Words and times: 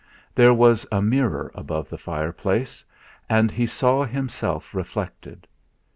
There 0.33 0.51
was 0.51 0.87
a 0.91 0.99
mirror 0.99 1.51
above 1.53 1.87
the 1.89 1.97
fireplace, 1.99 2.83
and 3.29 3.51
he 3.51 3.67
saw 3.67 4.03
himself 4.03 4.73
reflected. 4.73 5.45